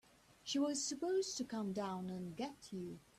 [0.41, 2.97] She was supposed to come down and get you.